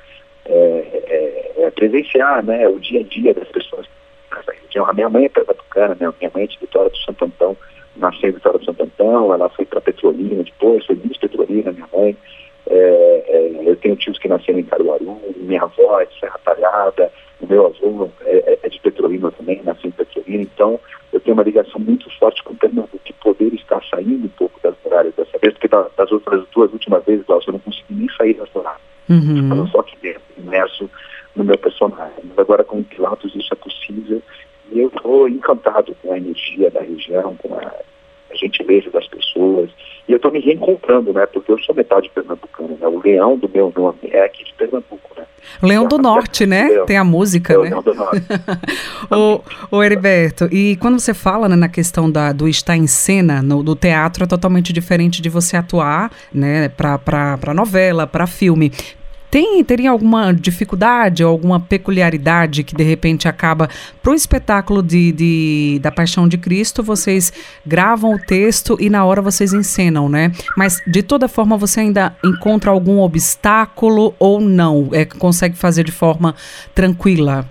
É, 0.45 1.53
é, 1.57 1.63
é 1.65 1.71
presenciar 1.71 2.43
né, 2.43 2.67
o 2.67 2.81
dia 2.81 3.01
a 3.01 3.05
dia 3.05 3.33
das 3.33 3.49
pessoas. 3.49 3.87
A 4.75 4.93
minha 4.95 5.09
mãe 5.09 5.27
é 5.27 5.29
pernambucana, 5.29 5.97
né, 6.01 6.13
minha 6.19 6.31
mãe 6.35 6.45
é 6.45 6.47
de 6.47 6.59
Vitória 6.59 6.91
do 6.91 6.97
Santo 6.97 7.27
Antão, 7.27 7.57
nasceu 7.97 8.31
em 8.31 8.33
Vitória 8.33 8.59
do 8.59 8.65
Santo 8.65 8.83
Antão, 8.83 9.33
ela 9.33 9.49
foi 9.51 9.67
para 9.67 9.81
Petrolina 9.81 10.43
depois, 10.43 10.85
foi 10.87 10.97
Miss 10.97 11.19
Petrolina, 11.19 11.71
minha 11.71 11.89
mãe. 11.95 12.17
É, 13.93 13.97
é, 13.97 13.97
eu 13.97 13.97
tenho 13.97 13.97
tios 13.97 14.19
que 14.19 14.29
nasceram 14.29 14.59
em 14.59 14.65
Caruaru, 14.65 15.21
minha 15.37 15.63
avó 15.63 16.01
é 16.01 16.07
de 16.07 16.19
Serra 16.19 16.39
Talhada, 16.45 17.13
o 17.41 17.47
meu 17.47 17.67
avô 17.67 18.09
é, 18.25 18.59
é 18.63 18.69
de 18.69 18.81
Petrolina 18.81 19.31
também, 19.33 19.63
nasceu 19.63 19.89
em 19.89 19.93
Petrolina, 19.93 20.43
então 20.43 20.81
eu 21.13 21.21
tenho 21.21 21.35
uma 21.35 21.43
ligação 21.43 21.81
muito 21.81 22.09
forte 22.19 22.43
com 22.43 22.55
o 22.55 22.57
Pernambuco, 22.57 22.99
de 23.05 23.13
poder 23.15 23.53
estar 23.55 23.83
saindo 23.91 24.27
um 24.27 24.31
pouco 24.31 24.59
das 24.63 24.75
muralhas 24.85 25.15
dessa 25.15 25.39
vez, 25.39 25.53
porque 25.55 25.69
das 25.69 26.13
outras 26.13 26.45
duas 26.55 26.73
últimas 26.73 27.05
vezes, 27.05 27.27
Glaucio, 27.27 27.51
eu 27.51 27.53
não 27.53 27.61
consegui 27.61 27.95
nem 27.95 28.09
sair 28.17 28.35
das 28.35 28.49
muralhas. 28.55 28.81
Uhum. 29.09 29.67
só 29.67 29.81
aqui 29.81 29.97
dentro, 30.01 30.23
imerso 30.39 30.89
no 31.35 31.45
meu 31.45 31.59
personagem. 31.59 32.23
Mas 32.25 32.39
agora 32.39 32.65
com 32.65 32.79
o 32.79 32.85
Pilatos 32.85 33.35
isso 33.35 33.53
é 33.53 33.57
possível 33.57 34.23
e 34.71 34.81
eu 34.81 34.89
estou 34.89 35.29
encantado 35.29 35.95
com 36.03 36.13
a 36.13 36.17
energia 36.17 36.71
da 36.71 36.81
região, 36.81 37.37
com 37.37 37.55
a, 37.55 37.61
a 38.31 38.35
gentileza 38.35 38.91
das 38.91 39.07
pessoas. 39.07 39.71
Estou 40.23 40.31
me 40.31 40.39
reencontrando, 40.39 41.13
né? 41.13 41.27
Porque 41.27 41.51
eu 41.51 41.59
sou 41.59 41.75
metade 41.75 42.09
pernambucano, 42.15 42.79
né? 42.81 42.87
O 42.87 43.03
leão 43.03 43.37
do 43.37 43.51
meu 43.53 43.73
nome 43.77 43.99
é 44.05 44.25
aqui 44.25 44.45
de 44.45 44.55
Pernambuco, 44.55 45.11
né? 45.17 45.25
Leão 45.61 45.89
do 45.89 45.99
Norte, 45.99 46.47
né? 46.47 46.69
Leão. 46.69 46.87
Tem 46.87 46.97
a 46.97 47.03
música, 47.03 47.59
né? 47.59 47.71
Leão 47.71 47.83
do 47.83 47.93
Norte. 47.93 48.23
o, 49.11 49.77
o 49.77 49.83
Heriberto, 49.83 50.49
e 50.53 50.77
quando 50.77 51.01
você 51.01 51.13
fala 51.13 51.49
né, 51.49 51.57
na 51.57 51.69
questão 51.69 52.09
da, 52.09 52.31
do 52.31 52.49
estar 52.49 52.77
em 52.77 52.87
cena, 52.87 53.43
no, 53.43 53.65
do 53.65 53.75
teatro 53.75 54.23
é 54.23 54.27
totalmente 54.29 54.73
diferente 54.73 55.21
de 55.21 55.29
você 55.29 55.57
atuar, 55.57 56.13
né, 56.33 56.69
para 56.69 57.53
novela, 57.53 58.07
para 58.07 58.25
filme. 58.29 58.71
Tem, 59.33 59.65
teria 59.65 59.91
alguma 59.91 60.31
dificuldade 60.31 61.25
ou 61.25 61.31
alguma 61.31 61.59
peculiaridade 61.59 62.63
que 62.63 62.75
de 62.75 62.83
repente 62.83 63.27
acaba 63.27 63.67
para 64.03 64.13
o 64.13 64.15
espetáculo 64.15 64.83
de, 64.83 65.11
de, 65.11 65.81
da 65.81 65.91
Paixão 65.91 66.29
de 66.29 66.37
Cristo, 66.37 66.83
vocês 66.83 67.33
gravam 67.65 68.13
o 68.13 68.19
texto 68.19 68.77
e 68.79 68.91
na 68.91 69.07
hora 69.07 69.23
vocês 69.23 69.55
encenam, 69.55 70.07
né? 70.07 70.33
Mas 70.55 70.83
de 70.87 71.03
toda 71.03 71.29
forma 71.29 71.57
você 71.57 71.81
ainda 71.81 72.15
encontra 72.23 72.71
algum 72.71 73.01
obstáculo 73.01 74.15
ou 74.19 74.39
não? 74.39 74.91
É, 74.93 75.07
consegue 75.07 75.57
fazer 75.57 75.83
de 75.83 75.93
forma 75.93 76.35
tranquila? 76.75 77.47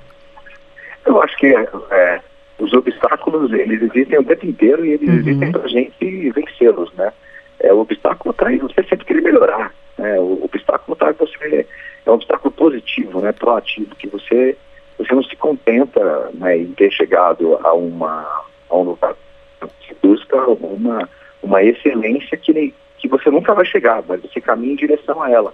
Eu 1.04 1.20
acho 1.24 1.36
que 1.38 1.48
é, 1.48 2.20
os 2.60 2.72
obstáculos 2.74 3.52
eles 3.54 3.82
existem 3.82 4.20
o 4.20 4.24
tempo 4.24 4.46
inteiro 4.46 4.86
e 4.86 4.92
eles 4.92 5.10
uhum. 5.10 5.16
existem 5.16 5.52
para 5.52 5.64
a 5.64 5.68
gente 5.68 6.30
vencê-los, 6.30 6.94
né? 6.94 7.12
É, 7.60 7.74
o 7.74 7.80
obstáculo 7.80 8.36
em 8.52 8.60
você 8.60 8.84
sempre 8.84 9.04
querer 9.04 9.22
melhorar. 9.22 9.74
Né? 10.02 10.20
O, 10.20 10.44
obstáculo 10.46 10.94
está 10.94 11.12
você 11.12 11.68
é 12.06 12.10
um 12.10 12.16
obstáculo 12.16 12.52
positivo, 12.52 13.22
né, 13.22 13.32
proativo, 13.32 13.96
que 13.96 14.08
você 14.08 14.58
você 14.98 15.14
não 15.14 15.24
se 15.24 15.36
contenta 15.36 16.32
né, 16.34 16.58
em 16.58 16.74
ter 16.74 16.92
chegado 16.92 17.60
a 17.64 17.74
uma 17.74 18.44
a 18.70 18.76
um 18.76 18.84
lugar 18.84 19.16
você 19.60 19.96
busca 20.02 20.38
uma 20.50 21.08
uma 21.44 21.64
excelência 21.64 22.36
que 22.36 22.74
que 22.98 23.08
você 23.08 23.30
nunca 23.30 23.54
vai 23.54 23.66
chegar, 23.66 24.04
mas 24.08 24.22
você 24.22 24.42
caminha 24.42 24.74
em 24.74 24.76
direção 24.76 25.22
a 25.22 25.30
ela, 25.30 25.54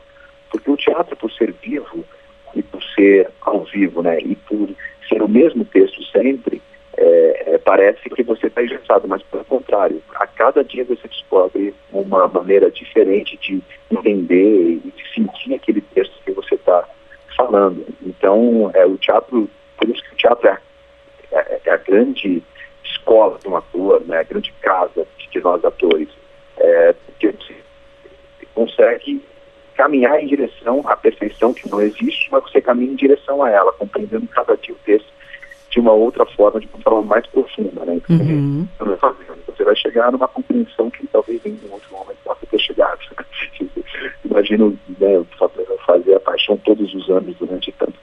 porque 0.50 0.72
o 0.72 0.78
teatro 0.78 1.16
por 1.18 1.32
ser 1.32 1.54
vivo 1.62 2.06
e 2.56 2.64
por 2.64 2.82
ser 2.96 3.30
ao 3.42 3.66
vivo, 3.66 4.02
né, 4.02 4.18
e 4.22 4.36
por 4.36 4.70
ser 5.10 5.22
o 5.22 5.28
mesmo 5.28 5.66
texto 5.66 6.02
sempre, 6.06 6.62
parece 7.68 8.10
que 8.10 8.24
você 8.24 8.48
está 8.48 8.64
engessado, 8.64 9.10
mas 9.10 9.22
pelo 9.24 9.44
contrário, 9.44 10.02
a 10.16 10.26
cada 10.26 10.64
dia 10.64 10.86
você 10.86 11.06
descobre 11.06 11.76
uma 11.92 12.26
maneira 12.30 12.72
diferente 12.72 13.36
de 13.36 13.62
entender 13.92 14.80
e 14.86 14.94
de 14.96 15.14
sentir 15.14 15.54
aquele 15.54 15.82
texto 15.82 16.16
que 16.24 16.32
você 16.32 16.56
está 16.56 16.88
falando. 17.36 17.86
Então, 18.02 18.72
é 18.74 18.86
o 18.86 18.98
teatro, 18.98 19.50
por 19.76 19.90
isso 19.90 20.02
que 20.02 20.14
o 20.14 20.16
teatro 20.16 20.48
é, 20.48 20.58
é, 21.34 21.62
é 21.66 21.72
a 21.72 21.76
grande 21.76 22.42
escola 22.86 23.38
de 23.38 23.50
um 23.50 23.58
ator, 23.58 24.02
né, 24.06 24.20
a 24.20 24.24
grande 24.24 24.54
casa 24.62 25.06
de 25.30 25.42
nós 25.42 25.66
atores, 25.66 26.08
é, 26.60 26.96
consegue 28.56 29.22
caminhar 29.76 30.24
em 30.24 30.28
direção 30.28 30.84
à 30.86 30.96
perfeição 30.96 31.54
que 31.54 31.70
não 31.70 31.82
existe, 31.82 32.30
mas 32.32 32.44
você 32.44 32.62
caminha 32.62 32.94
em 32.94 32.96
direção 32.96 33.44
a 33.44 33.50
ela, 33.50 33.74
compreendendo 33.74 34.26
cada 34.28 34.56
dia 34.56 34.74
o 34.74 34.78
texto 34.86 35.17
de 35.78 35.82
uma 35.82 35.94
outra 35.94 36.26
forma, 36.26 36.60
de 36.60 36.68
uma 36.74 36.82
forma 36.82 37.04
mais 37.04 37.28
profunda, 37.28 37.86
né? 37.86 38.02
Então, 38.04 38.16
uhum. 38.16 38.68
Você 39.46 39.64
vai 39.64 39.76
chegar 39.76 40.12
numa 40.12 40.28
compreensão 40.28 40.90
que 40.90 41.06
talvez 41.06 41.46
em 41.46 41.52
um 41.70 41.72
outro 41.72 41.92
momento 41.92 42.18
possa 42.24 42.48
ter 42.48 42.60
chegado. 42.60 42.98
Imagino 44.26 44.76
né, 45.00 45.24
fazer 45.86 46.16
a 46.16 46.20
paixão 46.20 46.58
todos 46.58 46.92
os 46.96 47.08
anos 47.12 47.36
durante 47.38 47.72
tanto? 47.74 47.94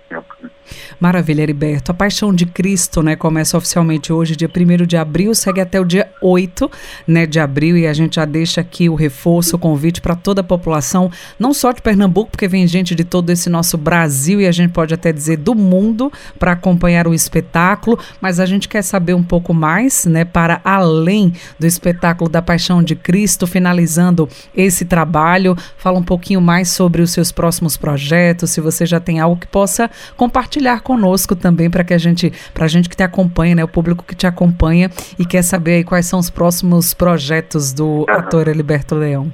Maravilha, 0.99 1.43
Heriberto. 1.43 1.91
A 1.91 1.95
Paixão 1.95 2.35
de 2.35 2.47
Cristo, 2.47 3.03
né, 3.03 3.17
começa 3.17 3.57
oficialmente 3.57 4.13
hoje, 4.13 4.37
dia 4.37 4.49
1 4.49 4.87
de 4.87 4.97
abril, 4.97 5.35
segue 5.35 5.61
até 5.61 5.81
o 5.81 5.85
dia 5.85 6.11
8 6.23 6.71
né, 7.07 7.27
de 7.27 7.39
abril, 7.39 7.77
e 7.77 7.87
a 7.87 7.93
gente 7.93 8.17
já 8.17 8.25
deixa 8.25 8.61
aqui 8.61 8.89
o 8.89 8.95
reforço, 8.95 9.57
o 9.57 9.59
convite 9.59 10.01
para 10.01 10.15
toda 10.15 10.41
a 10.41 10.45
população, 10.45 11.11
não 11.39 11.53
só 11.53 11.73
de 11.73 11.83
Pernambuco, 11.83 12.31
porque 12.31 12.49
vem 12.49 12.67
gente 12.67 12.95
de 12.95 13.05
todo 13.05 13.31
esse 13.31 13.51
nosso 13.51 13.77
Brasil, 13.77 14.41
e 14.41 14.47
a 14.47 14.53
gente 14.53 14.71
pode 14.71 14.95
até 14.95 15.13
dizer 15.13 15.37
do 15.37 15.55
mundo, 15.55 16.13
para 16.39 16.53
acompanhar 16.53 17.07
o 17.07 17.15
espetáculo, 17.15 17.99
mas 18.21 18.41
a 18.41 18.47
gente 18.47 18.69
quer 18.69 18.83
saber 18.83 19.15
um 19.15 19.23
pouco 19.23 19.53
mais, 19.53 20.07
né, 20.07 20.25
para 20.25 20.61
além 20.65 21.33
do 21.59 21.67
espetáculo 21.67 22.31
da 22.31 22.41
Paixão 22.41 22.83
de 22.83 22.97
Cristo, 22.97 23.47
finalizando 23.47 24.29
esse 24.57 24.85
trabalho, 24.85 25.57
fala 25.77 25.99
um 25.99 26.03
pouquinho 26.03 26.41
mais 26.41 26.71
sobre 26.71 27.03
os 27.03 27.11
seus 27.11 27.31
próximos 27.31 27.77
projetos, 27.77 28.51
se 28.51 28.61
você 28.61 28.87
já 28.87 28.99
tem 28.99 29.21
algo 29.21 29.37
que 29.41 29.47
possa 29.47 29.91
compartilhar 30.17 30.54
conosco 30.83 31.35
também 31.35 31.71
para 31.71 31.85
que 31.85 31.95
a 31.95 31.99
gente, 31.99 32.33
para 32.53 32.65
a 32.65 32.69
gente 32.69 32.89
que 32.89 32.97
te 32.97 33.03
acompanha, 33.03 33.55
né, 33.55 33.65
o 33.65 33.69
público 33.69 34.05
que 34.05 34.15
te 34.15 34.27
acompanha 34.27 34.91
e 35.19 35.25
quer 35.25 35.43
saber 35.43 35.85
quais 35.85 36.07
são 36.07 36.19
os 36.19 36.31
próximos 36.31 36.95
projetos 36.95 37.73
do 37.73 38.05
ator 38.09 38.49
Heriberto 38.49 38.95
Leão. 38.95 39.33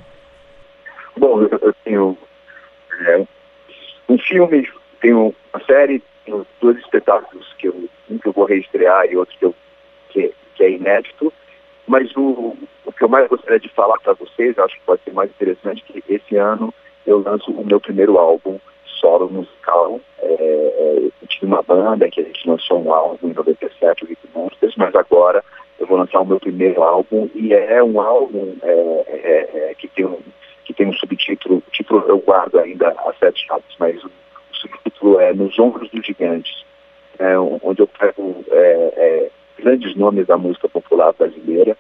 Bom, 1.17 1.43
eu 1.43 1.75
tenho 1.85 2.17
é, 3.07 3.27
um 4.09 4.19
filme, 4.19 4.69
tenho 5.01 5.35
uma 5.53 5.65
série, 5.65 6.03
tenho 6.25 6.47
dois 6.61 6.79
espetáculos 6.79 7.47
que 7.59 7.69
eu, 7.69 7.89
um 8.11 8.19
que 8.19 8.29
eu 8.29 8.33
vou 8.33 8.45
reestrear 8.45 9.07
e 9.07 9.17
outro 9.17 9.37
que, 9.39 9.45
eu, 9.45 9.55
que, 10.11 10.35
que 10.55 10.65
é 10.65 10.71
inédito. 10.71 11.33
Mas 11.87 12.15
o, 12.17 12.57
o 12.85 12.93
que 12.93 13.03
eu 13.03 13.09
mais 13.09 13.29
gostaria 13.29 13.59
de 13.59 13.69
falar 13.71 13.99
para 14.01 14.13
vocês, 14.15 14.59
acho 14.59 14.77
que 14.77 14.83
pode 14.83 15.03
ser 15.03 15.13
mais 15.13 15.31
interessante, 15.31 15.83
que 15.83 16.03
esse 16.09 16.37
ano 16.37 16.73
eu 17.07 17.23
lanço 17.23 17.51
o 17.51 17.65
meu 17.65 17.81
primeiro 17.81 18.19
álbum 18.19 18.59
solo 19.01 19.29
musical. 19.29 20.01
É, 21.51 21.55
é, 21.55 21.57
uma 21.57 21.63
banda 21.63 22.09
que 22.09 22.21
a 22.21 22.25
gente 22.25 22.49
lançou 22.49 22.83
um 22.83 22.93
álbum 22.93 23.29
em 23.29 23.35
97, 23.35 24.05
o 24.05 24.07
Rick 24.07 24.23
Monsters, 24.35 24.75
mas 24.77 24.95
agora 24.95 25.45
eu 25.79 25.87
vou 25.87 25.99
lançar 25.99 26.21
o 26.21 26.27
meu 26.27 26.39
primeiro 26.39 26.83
álbum 26.83 27.29
e 27.35 27.53
é 27.53 27.83
um 27.83 28.01
álbum 28.01 28.55
é, 28.63 29.05
é, 29.09 29.71
é 29.71 29.75
que, 29.75 29.89
tem 29.89 30.05
um, 30.05 30.19
que 30.65 30.75
tem 30.75 30.87
um 30.87 30.93
subtítulo, 30.93 31.57
o 31.57 31.71
título 31.73 32.05
eu 32.07 32.19
guardo 32.19 32.59
ainda 32.59 32.89
a 32.89 33.13
sete 33.19 33.47
chaves, 33.47 33.75
mas 33.79 34.03
o, 34.05 34.09
o, 34.09 34.55
subtítulo 34.55 35.21
é 35.21 35.33
Nos 35.33 35.59
Ombros 35.59 35.91
dos 35.91 36.05
Gigantes, 36.05 36.65
é, 37.19 37.39
onde 37.39 37.81
eu 37.81 37.87
pego 37.87 38.45
grandes 39.59 39.95
nomes 39.95 40.27
da 40.27 40.39
música 40.39 40.69
popular 40.69 41.13
brasileira, 41.13 41.77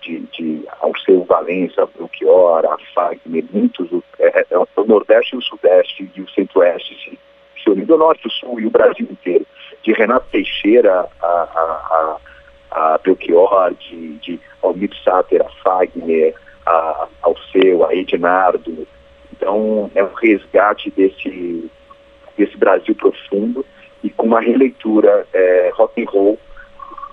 de, 0.00 0.20
de 0.32 0.64
Alceu 0.80 1.24
Valença, 1.24 1.88
Belchior, 1.96 2.64
Fagner, 2.94 3.44
muitos, 3.52 3.88
é, 4.18 4.46
é, 4.50 4.58
o 4.58 4.84
Nordeste 4.84 5.34
e 5.34 5.38
o 5.38 5.42
Sudeste 5.42 6.10
e 6.14 6.20
o 6.20 6.30
Centro-Oeste 6.30 7.18
se, 7.70 7.76
se 7.76 7.78
unindo, 7.78 7.94
o 7.94 7.98
Norte, 7.98 8.26
o 8.26 8.30
Sul 8.30 8.60
e 8.60 8.66
o 8.66 8.70
Brasil 8.70 9.06
inteiro, 9.10 9.46
de 9.82 9.92
Renato 9.92 10.26
Teixeira 10.30 11.06
a, 11.22 11.26
a, 11.26 12.18
a, 12.70 12.94
a 12.94 12.98
Belchior, 12.98 13.74
de, 13.74 14.14
de 14.18 14.40
Almir 14.62 14.90
Sater, 15.04 15.42
a 15.42 15.48
Fagner, 15.62 16.34
a 16.66 17.08
Alceu, 17.22 17.86
a 17.86 17.94
Ednardo. 17.94 18.86
Então, 19.32 19.90
é 19.94 20.04
um 20.04 20.12
resgate 20.14 20.90
desse, 20.90 21.70
desse 22.36 22.56
Brasil 22.56 22.94
profundo 22.94 23.64
e 24.02 24.10
com 24.10 24.26
uma 24.26 24.40
releitura 24.40 25.26
é, 25.32 25.70
rock 25.74 26.02
and 26.02 26.10
roll 26.10 26.38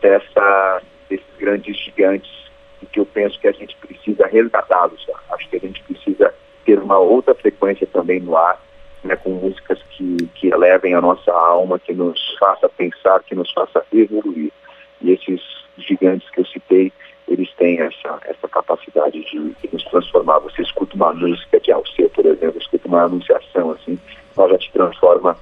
dessa, 0.01 0.81
desses 1.09 1.25
grandes 1.37 1.77
gigantes 1.77 2.47
que 2.91 2.99
eu 2.99 3.05
penso 3.05 3.39
que 3.39 3.47
a 3.47 3.51
gente 3.51 3.75
precisa 3.77 4.27
resgatá-los. 4.27 5.05
Acho 5.29 5.49
que 5.49 5.57
a 5.57 5.59
gente 5.59 5.83
precisa 5.83 6.33
ter 6.65 6.79
uma 6.79 6.97
outra 6.97 7.35
frequência 7.35 7.87
também 7.87 8.19
no 8.19 8.35
ar, 8.35 8.59
né, 9.07 9.15
com 9.15 9.31
músicas 9.31 9.79
que, 9.91 10.29
que 10.35 10.47
elevem 10.47 10.93
a 10.93 11.01
nossa 11.01 11.31
alma, 11.31 11.79
que 11.79 11.93
nos 11.93 12.19
faça 12.39 12.69
pensar, 12.69 13.23
que 13.23 13.33
nos 13.33 13.51
faça 13.51 13.83
evoluir. 13.93 14.51
E 15.01 15.11
esses 15.11 15.41
gigantes 15.77 16.29
que 16.29 16.41
eu 16.41 16.45
citei, 16.45 16.91
eles 17.27 17.49
têm 17.57 17.79
essa, 17.79 18.19
essa 18.25 18.47
capacidade 18.47 19.19
de, 19.19 19.39
de 19.39 19.69
nos 19.71 19.83
transformar. 19.85 20.39
Você 20.39 20.61
escuta 20.61 20.95
uma 20.95 21.13
música 21.13 21.59
de 21.59 21.71
Alceu, 21.71 22.09
por 22.09 22.25
exemplo, 22.25 22.59
escuta 22.59 22.87
uma 22.87 23.03
anunciação, 23.03 23.71
assim, 23.71 23.97
ela 24.37 24.49
já 24.49 24.57
te 24.57 24.71
transforma 24.71 25.37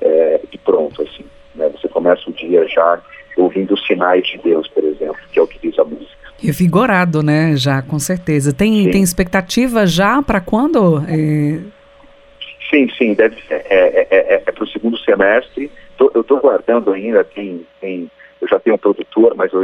é, 0.00 0.40
de 0.50 0.58
pronto, 0.58 1.02
assim. 1.02 1.24
Né? 1.54 1.68
Você 1.70 1.88
começa 1.88 2.28
o 2.28 2.32
dia 2.32 2.66
já 2.68 3.00
ouvindo 3.36 3.74
os 3.74 3.86
sinais 3.86 4.26
de 4.26 4.38
Deus, 4.38 4.68
por 4.68 4.84
exemplo, 4.84 5.20
que 5.32 5.38
é 5.38 5.42
o 5.42 5.46
que 5.46 5.58
diz 5.58 5.78
a 5.78 5.84
música. 5.84 6.10
Revigorado, 6.42 7.22
né? 7.22 7.54
Já, 7.56 7.82
com 7.82 7.98
certeza. 7.98 8.52
Tem, 8.52 8.90
tem 8.90 9.02
expectativa 9.02 9.86
já 9.86 10.22
para 10.22 10.40
quando? 10.40 10.98
É... 11.06 11.60
Sim, 13.00 13.14
deve 13.14 13.40
ser. 13.46 13.64
É, 13.70 13.76
é, 13.76 14.06
é, 14.10 14.42
é 14.46 14.52
para 14.52 14.62
o 14.62 14.68
segundo 14.68 14.98
semestre. 14.98 15.72
Tô, 15.96 16.10
eu 16.14 16.20
estou 16.20 16.38
guardando 16.38 16.92
ainda, 16.92 17.24
tem, 17.24 17.66
tem, 17.80 18.10
eu 18.42 18.46
já 18.46 18.60
tenho 18.60 18.76
um 18.76 18.78
produtor, 18.78 19.34
mas 19.34 19.50
eu, 19.54 19.62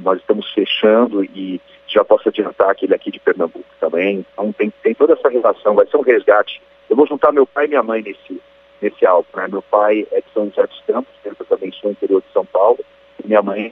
nós 0.00 0.18
estamos 0.18 0.50
fechando 0.54 1.22
e 1.22 1.60
já 1.86 2.02
posso 2.02 2.30
adiantar 2.30 2.74
que 2.74 2.86
ele 2.86 2.94
é 2.94 2.96
aqui 2.96 3.10
de 3.10 3.20
Pernambuco 3.20 3.66
também. 3.78 4.24
Então 4.32 4.50
tem, 4.52 4.72
tem 4.82 4.94
toda 4.94 5.12
essa 5.12 5.28
relação, 5.28 5.74
vai 5.74 5.86
ser 5.86 5.98
um 5.98 6.02
resgate. 6.02 6.62
Eu 6.88 6.96
vou 6.96 7.06
juntar 7.06 7.30
meu 7.30 7.46
pai 7.46 7.66
e 7.66 7.68
minha 7.68 7.82
mãe 7.82 8.02
nesse, 8.02 8.40
nesse 8.80 9.04
álbum. 9.04 9.28
Né? 9.36 9.48
Meu 9.48 9.62
pai 9.62 10.06
é 10.10 10.22
de 10.22 10.26
São 10.32 10.46
José 10.48 10.66
dos 10.66 10.80
Campos, 10.86 11.12
eu 11.26 11.34
também 11.44 11.70
sou 11.72 11.90
interior 11.90 12.22
de 12.22 12.32
São 12.32 12.46
Paulo, 12.46 12.78
e 13.22 13.26
minha 13.26 13.42
mãe 13.42 13.70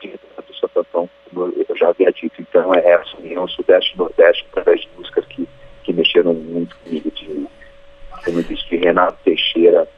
de 0.00 0.12
Santo 0.60 0.78
Antão 0.78 1.10
eu 1.68 1.76
já 1.76 1.88
havia 1.88 2.12
dito, 2.12 2.40
então 2.40 2.72
é 2.72 2.92
essa 2.92 3.16
união 3.18 3.48
Sudeste 3.48 3.92
e 3.94 3.98
Nordeste 3.98 4.46
através 4.52 4.82
de 4.82 4.88
músicas 4.96 5.24
que, 5.26 5.48
que 5.82 5.92
mexeram 5.92 6.32
muito 6.32 6.76
comigo, 6.76 7.10
de, 7.10 7.46
como 8.26 8.42
disse, 8.42 8.68
de 8.68 8.76
Renato 8.76 9.16
Teixeira. 9.24 9.88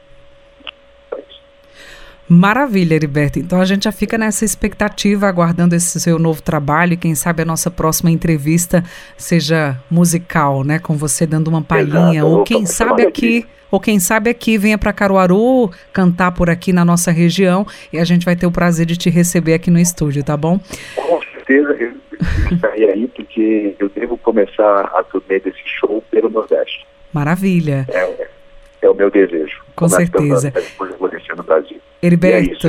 Maravilha, 2.28 2.94
Heriberto. 2.94 3.38
Então 3.38 3.58
a 3.58 3.64
gente 3.64 3.85
já 3.85 3.92
fica 3.92 4.18
nessa 4.18 4.44
expectativa, 4.44 5.26
aguardando 5.26 5.75
esse 5.75 5.99
seu 5.99 6.18
novo 6.18 6.42
trabalho 6.42 6.92
e 6.92 6.97
quem 6.97 7.14
sabe 7.14 7.40
a 7.40 7.44
nossa 7.44 7.70
próxima 7.70 8.11
entrevista 8.11 8.85
seja 9.16 9.80
musical, 9.90 10.62
né? 10.62 10.78
Com 10.78 10.94
você 10.94 11.26
dando 11.26 11.49
uma 11.49 11.62
palhinha. 11.62 12.26
Ou 12.26 12.44
quem 12.44 12.66
sabe 12.66 13.06
aqui, 13.06 13.47
ou 13.70 13.80
quem 13.80 13.99
sabe 13.99 14.28
aqui 14.28 14.58
venha 14.58 14.76
para 14.76 14.92
Caruaru 14.92 15.70
cantar 15.90 16.32
por 16.32 16.50
aqui 16.50 16.70
na 16.70 16.85
nossa 16.85 17.11
região 17.11 17.66
e 17.90 17.99
a 17.99 18.04
gente 18.04 18.26
vai 18.26 18.37
ter 18.37 18.47
o 18.47 18.52
prazer 18.52 18.85
de 18.85 18.99
te 18.99 19.08
receber 19.08 19.54
aqui 19.54 19.70
no 19.70 19.78
estúdio, 19.78 20.23
tá 20.23 20.37
bom? 20.37 20.61
Com 20.97 21.23
certeza, 21.23 21.75
eu 21.80 21.94
estaria 22.52 22.92
aí 22.92 23.08
porque 23.08 23.75
eu 23.78 23.88
devo 23.88 24.18
começar 24.18 24.80
a 24.94 25.02
turnê 25.02 25.40
desse 25.40 25.62
show 25.64 26.04
pelo 26.11 26.28
Nordeste. 26.28 26.87
Maravilha. 27.12 27.86
É, 27.88 28.28
é 28.82 28.88
o 28.88 28.94
meu 28.94 29.10
desejo. 29.10 29.62
Com 29.74 29.88
certeza. 29.88 30.52
Eu 30.80 30.96
vou 30.98 31.08
descer 31.08 31.36
no 31.36 31.42
Brasil. 31.42 31.80
Heriberto. 32.02 32.46
E 32.46 32.50
é 32.50 32.52
isso, 32.52 32.68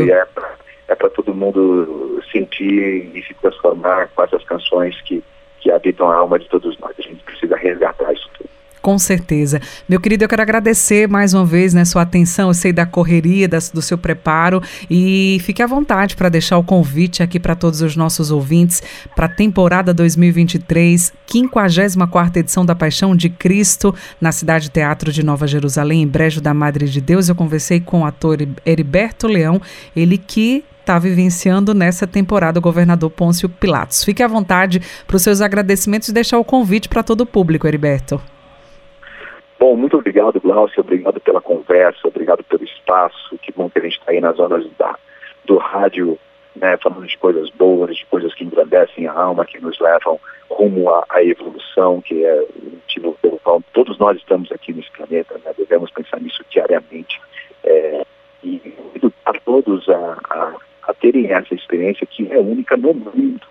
é 0.89 0.96
para 0.96 1.08
é 1.08 1.12
todo 1.12 1.34
mundo 1.34 2.22
sentir 2.31 3.15
e 3.15 3.24
se 3.24 3.34
transformar 3.36 4.10
com 4.15 4.24
essas 4.24 4.43
canções 4.43 5.00
que, 5.01 5.24
que 5.60 5.72
habitam 5.72 6.10
a 6.10 6.15
alma 6.15 6.39
de 6.39 6.48
todos 6.50 6.77
nós. 6.79 6.96
A 6.98 7.01
gente 7.01 7.24
precisa 7.24 7.55
resgatar 7.55 8.12
isso 8.12 8.29
tudo. 8.38 8.49
Com 8.81 8.98
certeza. 8.98 9.59
Meu 9.89 10.00
querido, 10.00 10.24
eu 10.24 10.29
quero 10.29 10.41
agradecer 10.41 11.07
mais 11.07 11.33
uma 11.33 11.45
vez 11.45 11.74
né, 11.74 11.83
sua 11.83 12.03
atenção, 12.03 12.50
eu 12.50 12.53
sei 12.53 12.71
da 12.71 12.86
correria, 12.86 13.48
das, 13.48 13.69
do 13.69 13.81
seu 13.81 13.98
preparo 13.98 14.62
e 14.89 15.38
fique 15.41 15.62
à 15.62 15.67
vontade 15.67 16.15
para 16.15 16.29
deixar 16.29 16.57
o 16.57 16.63
convite 16.63 17.21
aqui 17.21 17.39
para 17.39 17.55
todos 17.55 17.81
os 17.81 17.98
nossos 17.98 18.31
ouvintes 18.31 18.81
para 19.15 19.25
a 19.25 19.29
temporada 19.29 19.93
2023, 19.93 21.12
54 21.27 22.39
edição 22.39 22.65
da 22.65 22.74
Paixão 22.74 23.15
de 23.15 23.29
Cristo 23.29 23.93
na 24.19 24.31
Cidade 24.31 24.69
Teatro 24.69 25.12
de 25.12 25.24
Nova 25.24 25.45
Jerusalém, 25.45 26.03
em 26.03 26.07
Brejo 26.07 26.39
da 26.39 26.53
Madre 26.53 26.88
de 26.88 27.01
Deus. 27.01 27.27
Eu 27.27 27.36
conversei 27.36 27.81
com 27.81 28.01
o 28.01 28.05
ator 28.05 28.38
Heriberto 28.65 29.27
Leão, 29.27 29.62
ele 29.93 30.17
que 30.17 30.63
está 30.79 30.98
vivenciando 30.98 31.74
nessa 31.74 32.07
temporada 32.07 32.57
o 32.57 32.62
governador 32.62 33.12
Pôncio 33.12 33.48
Pilatos. 33.50 34.03
Fique 34.03 34.24
à 34.24 34.27
vontade 34.27 34.81
para 35.05 35.17
os 35.17 35.21
seus 35.21 35.41
agradecimentos 35.41 36.07
e 36.07 36.13
deixar 36.13 36.39
o 36.39 36.45
convite 36.45 36.89
para 36.89 37.03
todo 37.03 37.21
o 37.21 37.25
público, 37.25 37.67
Heriberto. 37.67 38.19
Bom, 39.60 39.75
muito 39.75 39.98
obrigado, 39.98 40.39
Glaucio. 40.39 40.80
Obrigado 40.80 41.20
pela 41.20 41.42
conversa, 41.42 42.08
obrigado 42.08 42.42
pelo 42.46 42.63
espaço. 42.63 43.38
Que 43.39 43.51
bom 43.51 43.70
que 43.70 43.78
a 43.78 43.82
gente 43.82 44.00
está 44.00 44.13
aí 44.13 44.22
nas 44.22 44.38
zonas 44.38 44.66
da, 44.78 44.98
do 45.44 45.58
rádio, 45.58 46.18
né, 46.56 46.78
falando 46.78 47.06
de 47.06 47.18
coisas 47.18 47.50
boas, 47.50 47.98
de 47.98 48.06
coisas 48.06 48.34
que 48.34 48.46
engrandecem 48.46 49.06
a 49.06 49.12
alma, 49.12 49.46
que 49.46 49.60
nos 49.60 49.78
levam 49.80 50.18
rumo 50.50 50.89
à, 50.89 51.06
à 51.10 51.22
evolução, 51.22 52.00
que 52.00 52.24
é 52.24 52.42
o 52.42 52.70
motivo 52.72 53.18
pelo 53.22 53.38
qual 53.39 53.62
todos 53.74 54.00
nós 54.00 54.18
estamos 54.18 54.50
aqui 54.50 54.72
nesse 54.72 54.89
planeta. 54.92 55.38
Né, 55.44 55.54
devemos 55.58 55.92
pensar 55.92 56.22
nisso 56.22 56.42
diariamente. 56.50 57.20
É, 57.66 58.06
e 58.42 58.62
a 59.25 59.34
todos 59.34 59.89
a, 59.89 60.18
a, 60.30 60.56
a, 60.84 60.94
terem 60.94 61.34
essa 61.34 61.54
experiência 61.54 62.08
que 62.08 62.32
é 62.32 62.39
única 62.39 62.78
no 62.78 62.94
mundo. 62.94 63.46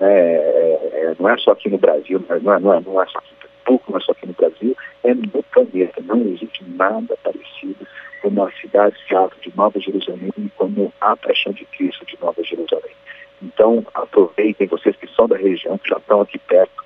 Né, 0.00 0.34
é, 0.34 0.90
é, 0.94 1.16
não 1.20 1.28
é 1.28 1.36
só 1.36 1.50
aqui 1.50 1.68
no 1.68 1.76
Brasil, 1.76 2.24
não 2.40 2.54
é, 2.54 2.58
não 2.58 2.74
é, 2.74 2.80
não 2.80 3.02
é 3.02 3.06
só 3.06 3.18
aqui 3.18 3.35
Não 3.68 3.96
é 3.96 4.00
só 4.00 4.12
aqui 4.12 4.26
no 4.26 4.32
Brasil, 4.32 4.76
é 5.02 5.14
no 5.14 5.42
planeta. 5.42 6.02
Não 6.02 6.20
existe 6.28 6.64
nada 6.64 7.16
parecido 7.22 7.86
como 8.22 8.44
a 8.44 8.50
cidade 8.52 8.96
teatro 9.06 9.38
de 9.40 9.56
Nova 9.56 9.78
Jerusalém 9.78 10.32
e 10.38 10.48
como 10.50 10.92
a 11.00 11.16
paixão 11.16 11.52
de 11.52 11.64
Cristo 11.66 12.04
de 12.06 12.18
Nova 12.20 12.42
Jerusalém. 12.42 12.94
Então, 13.42 13.84
aproveitem, 13.94 14.66
vocês 14.66 14.96
que 14.96 15.06
são 15.08 15.28
da 15.28 15.36
região, 15.36 15.78
que 15.78 15.88
já 15.90 15.96
estão 15.96 16.20
aqui 16.20 16.38
perto, 16.38 16.84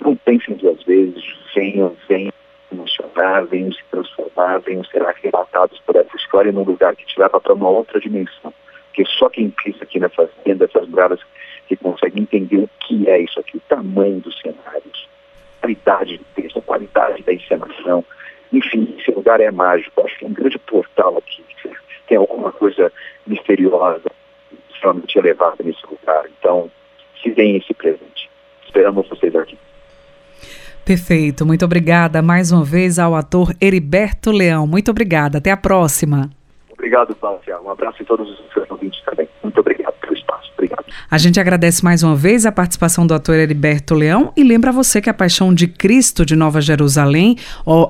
não 0.00 0.16
pensem 0.16 0.56
duas 0.56 0.82
vezes, 0.82 1.22
venham, 1.54 1.96
venham 2.08 2.32
emocionar, 2.72 3.46
venham 3.46 3.72
se 3.72 3.82
transformar, 3.90 4.58
venham 4.58 4.84
ser 4.84 5.02
arrebatados 5.02 5.80
por 5.86 5.96
essa 5.96 6.16
história 6.16 6.52
num 6.52 6.64
lugar 6.64 6.96
que 6.96 7.06
te 7.06 7.18
leva 7.18 7.40
para 7.40 7.54
uma 7.54 7.68
outra 7.68 8.00
dimensão. 8.00 8.52
Porque 8.86 9.04
só 9.06 9.28
quem 9.28 9.50
pisa 9.50 9.84
aqui 9.84 10.00
nessas, 10.00 10.30
dentro 10.44 10.66
dessas 10.66 10.88
bravas 10.88 11.20
que 11.68 11.76
consegue 11.76 12.20
entender 12.20 12.58
o 12.58 12.70
que 12.80 13.08
é 13.08 13.20
isso 13.20 13.40
aqui, 13.40 13.56
o 13.56 13.62
tamanho 13.68 14.20
dos 14.20 14.38
cenários, 14.40 15.08
qualidade 15.64 16.18
do 16.18 16.24
texto, 16.34 16.58
a 16.58 16.62
qualidade 16.62 17.22
da 17.22 17.32
encenação. 17.32 18.04
Enfim, 18.52 18.94
esse 18.98 19.10
lugar 19.10 19.40
é 19.40 19.50
mágico. 19.50 20.02
Acho 20.04 20.18
que 20.18 20.24
é 20.24 20.28
um 20.28 20.32
grande 20.32 20.58
portal 20.58 21.16
aqui. 21.18 21.42
Tem 22.06 22.18
alguma 22.18 22.52
coisa 22.52 22.92
misteriosa, 23.26 24.10
extremamente 24.70 25.18
elevada 25.18 25.56
nesse 25.64 25.80
lugar. 25.86 26.24
Então, 26.38 26.70
se 27.22 27.30
deem 27.30 27.56
esse 27.56 27.72
presente. 27.72 28.30
Esperamos 28.66 29.08
vocês 29.08 29.34
aqui. 29.34 29.58
Perfeito. 30.84 31.46
Muito 31.46 31.64
obrigada 31.64 32.20
mais 32.20 32.52
uma 32.52 32.62
vez 32.62 32.98
ao 32.98 33.14
ator 33.14 33.54
Heriberto 33.58 34.30
Leão. 34.30 34.66
Muito 34.66 34.90
obrigada. 34.90 35.38
Até 35.38 35.50
a 35.50 35.56
próxima. 35.56 36.28
Obrigado, 36.70 37.14
Cláudia. 37.14 37.58
Um 37.62 37.70
abraço 37.70 38.02
a 38.02 38.04
todos 38.04 38.28
os 38.28 38.52
seus 38.52 38.70
ouvintes 38.70 39.02
também. 39.02 39.26
Muito 39.42 39.58
obrigado. 39.58 39.83
Obrigado. 40.54 40.84
A 41.10 41.18
gente 41.18 41.38
agradece 41.38 41.84
mais 41.84 42.02
uma 42.02 42.16
vez 42.16 42.46
a 42.46 42.52
participação 42.52 43.06
do 43.06 43.14
ator 43.14 43.34
Heriberto 43.34 43.94
Leão 43.94 44.32
e 44.36 44.42
lembra 44.42 44.72
você 44.72 45.00
que 45.00 45.10
a 45.10 45.14
Paixão 45.14 45.52
de 45.52 45.66
Cristo 45.66 46.24
de 46.24 46.34
Nova 46.34 46.60
Jerusalém, 46.60 47.36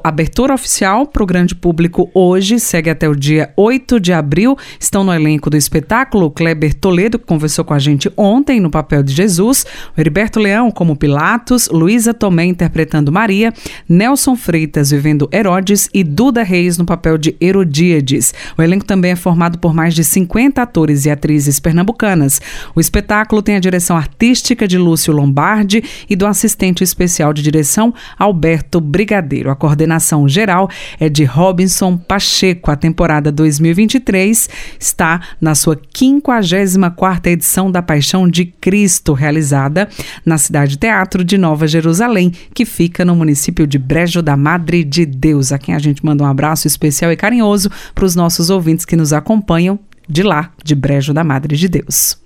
abertura 0.02 0.54
oficial 0.54 1.06
para 1.06 1.22
o 1.22 1.26
grande 1.26 1.54
público 1.54 2.10
hoje, 2.14 2.58
segue 2.58 2.90
até 2.90 3.08
o 3.08 3.14
dia 3.14 3.52
8 3.56 4.00
de 4.00 4.12
abril. 4.12 4.56
Estão 4.80 5.04
no 5.04 5.12
elenco 5.12 5.48
do 5.50 5.56
espetáculo 5.56 6.30
Kleber 6.30 6.74
Toledo, 6.74 7.18
que 7.18 7.26
conversou 7.26 7.64
com 7.64 7.74
a 7.74 7.78
gente 7.78 8.10
ontem 8.16 8.60
no 8.60 8.70
papel 8.70 9.02
de 9.02 9.12
Jesus, 9.12 9.64
o 9.96 10.00
Heriberto 10.00 10.40
Leão 10.40 10.70
como 10.70 10.96
Pilatos, 10.96 11.68
Luísa 11.68 12.12
Tomé 12.12 12.46
interpretando 12.46 13.12
Maria, 13.12 13.52
Nelson 13.88 14.36
Freitas 14.36 14.90
vivendo 14.90 15.28
Herodes 15.32 15.88
e 15.92 16.02
Duda 16.02 16.42
Reis 16.42 16.78
no 16.78 16.84
papel 16.84 17.18
de 17.18 17.36
Herodíades. 17.40 18.34
O 18.56 18.62
elenco 18.62 18.84
também 18.84 19.12
é 19.12 19.16
formado 19.16 19.58
por 19.58 19.74
mais 19.74 19.94
de 19.94 20.02
50 20.02 20.60
atores 20.60 21.04
e 21.04 21.10
atrizes 21.10 21.60
pernambucanas. 21.60 22.40
O 22.74 22.80
espetáculo 22.80 23.42
tem 23.42 23.56
a 23.56 23.60
direção 23.60 23.96
artística 23.96 24.66
de 24.66 24.78
Lúcio 24.78 25.12
Lombardi 25.12 25.82
e 26.08 26.16
do 26.16 26.26
assistente 26.26 26.82
especial 26.82 27.32
de 27.32 27.42
direção 27.42 27.94
Alberto 28.18 28.80
Brigadeiro. 28.80 29.50
A 29.50 29.56
coordenação 29.56 30.28
geral 30.28 30.68
é 30.98 31.08
de 31.08 31.24
Robinson 31.24 31.96
Pacheco. 31.96 32.70
A 32.70 32.76
temporada 32.76 33.30
2023 33.30 34.48
está 34.78 35.20
na 35.40 35.54
sua 35.54 35.76
54ª 35.76 37.26
edição 37.26 37.70
da 37.70 37.82
Paixão 37.82 38.28
de 38.28 38.44
Cristo, 38.44 39.12
realizada 39.12 39.88
na 40.24 40.38
Cidade 40.38 40.76
Teatro 40.76 41.24
de 41.24 41.38
Nova 41.38 41.66
Jerusalém, 41.66 42.32
que 42.52 42.64
fica 42.64 43.04
no 43.04 43.14
município 43.14 43.66
de 43.66 43.78
Brejo 43.78 44.22
da 44.22 44.36
Madre 44.36 44.84
de 44.84 45.06
Deus, 45.06 45.52
a 45.52 45.58
quem 45.58 45.74
a 45.74 45.78
gente 45.78 46.04
manda 46.04 46.24
um 46.24 46.26
abraço 46.26 46.66
especial 46.66 47.12
e 47.12 47.16
carinhoso 47.16 47.70
para 47.94 48.04
os 48.04 48.14
nossos 48.14 48.50
ouvintes 48.50 48.84
que 48.84 48.96
nos 48.96 49.12
acompanham 49.12 49.78
de 50.08 50.22
lá, 50.22 50.50
de 50.62 50.74
Brejo 50.74 51.14
da 51.14 51.24
Madre 51.24 51.56
de 51.56 51.68
Deus. 51.68 52.23